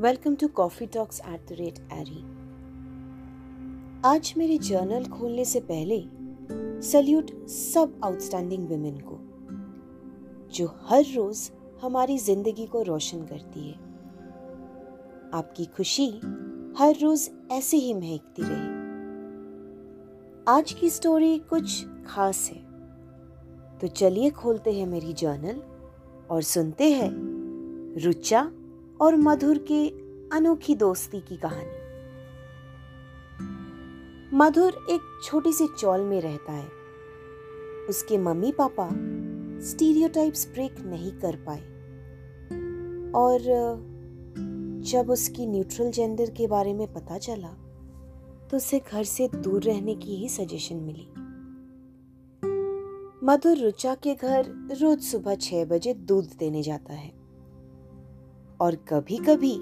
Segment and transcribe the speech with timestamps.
[0.00, 2.18] Welcome to coffee talks at the rate एरी
[4.04, 5.98] आज मेरे journal खोलने से पहले
[6.82, 9.18] सल्यूट सब आउटस्टैंडिंग वुमेन को,
[10.54, 11.50] जो हर रोज
[11.82, 13.74] हमारी ज़िंदगी को रोशन करती है।
[15.34, 16.08] आपकी खुशी
[16.78, 18.74] हर रोज ऐसे ही महकती रहे।
[20.48, 22.60] आज की स्टोरी कुछ खास है।
[23.78, 25.62] तो चलिए खोलते हैं मेरी जर्नल
[26.30, 27.10] और सुनते हैं
[28.04, 28.50] रुचा
[29.00, 29.88] और मधुर के
[30.36, 31.86] अनोखी दोस्ती की कहानी।
[34.36, 36.68] मधुर एक छोटी सी चौल में रहता है।
[37.88, 38.88] उसके मम्मी पापा
[39.60, 41.60] स्टीरियोटाइप्स ब्रेक नहीं कर पाए।
[43.12, 43.40] और,
[44.84, 47.48] जब उसकी न्यूट्रल जेंडर के बारे में पता चला
[48.50, 51.08] तो उसे घर से दूर रहने की ही सजेशन मिली।
[53.26, 54.44] मधुर रुचा के घर
[54.80, 57.15] रोज सुबह छह बजे दूध देने जाता है।
[58.60, 59.56] और कभी कभी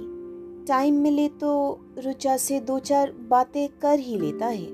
[0.67, 4.67] टाइम मिले तो रुचा से दो चार बातें कर ही लेता है।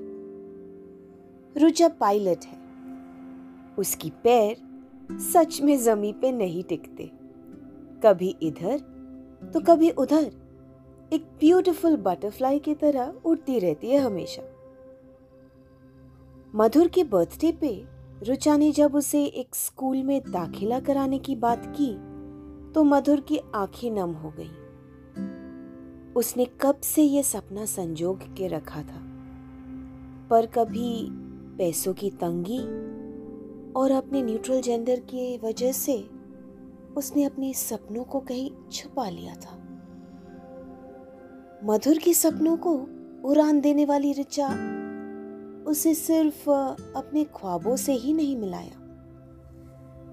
[1.59, 2.59] रुचा पायलट है।
[3.77, 4.57] उसकी पैर
[5.11, 7.11] सच में जमी पे नहीं टिकते।
[8.03, 8.77] कभी इधर
[9.53, 10.31] तो कभी उधर।
[11.13, 14.43] एक ब्यूटीफुल बटरफ्लाई की तरह उड़ती रहती है हमेशा।
[16.55, 17.85] मधुर के बर्थडे पे
[18.23, 22.10] रुचा ने जब उसे एक स्कूल में दाखिला कराने की बात की
[22.75, 24.51] तो मधुर की आँखें नम हो गई।
[26.15, 29.01] उसने कब से यह सपना संजोग के रखा था?
[30.29, 31.07] पर कभी
[31.57, 32.59] पैसों की तंगी
[33.73, 36.09] और अपने न्यूट्रल जेंडर की वजह से
[36.97, 39.57] उसने अपने सपनों को कहीं छुपा लिया था।
[41.63, 42.87] मधुर के सपनों को
[43.25, 44.47] उड़ान देने वाली रिचा
[45.67, 46.49] उसे सिर्फ़
[46.97, 48.77] अपने ख्वाबों से ही नहीं मिलाया,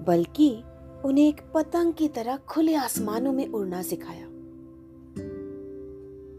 [0.06, 0.62] बल्कि
[1.04, 4.26] उन्हें एक पतंग की तरह खुले आसमानों में उड़ना सिखाया।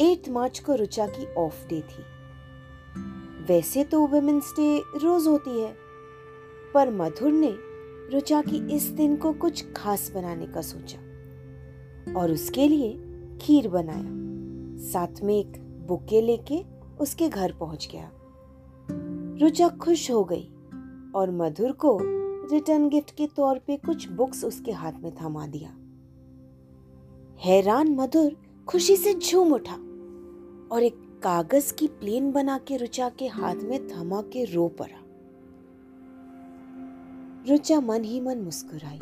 [0.06, 2.04] एट मार्च को रुचा की ऑफ़ डे थी।
[3.44, 5.76] वैसे तो वुमेन्स डे रोज होती है,
[6.74, 7.54] पर मधुर ने
[8.14, 11.00] रुचा की इस दिन को कुछ खास बनाने का सोचा
[12.20, 12.94] और उसके लिए
[13.42, 14.18] खीर बनाया।
[14.90, 15.54] साथ में एक
[15.88, 16.64] बुके लेके
[17.00, 18.12] उसके घर पहुँच गया।
[19.42, 20.50] रुचा खुश हो गई
[21.16, 22.19] और मधुर को
[22.52, 25.70] रिटर्न गिफ्ट के तौर पे कुछ बुक्स उसके हाथ में थमा दिया।
[27.40, 29.76] हैरान मधुर खुशी से झूम उठा
[30.72, 35.00] और एक कागज़ की प्लेन बना के रुचा के हाथ में थमा के रो पड़ा।
[37.50, 39.00] रुचा मन ही मन मुस्कुराई।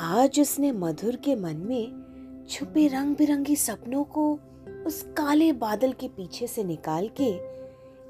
[0.00, 2.08] आज उसने मधुर के मन में
[2.50, 4.38] छुपे रंग बिरंगी सपनों को
[4.86, 7.58] उस काले बादल के पीछे से निकाल के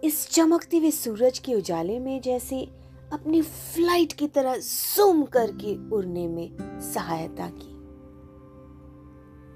[0.06, 2.77] इस चमकते हुए सूरज के उजाले में जैसे
[3.12, 7.78] अपनी फ़्लाइट की तरह जूम करके उड़ने में सहायता की।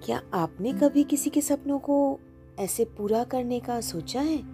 [0.06, 2.20] क्या आपने कभी किसी के सपनों को
[2.58, 4.51] ऐसे पूरा करने का सोचा है?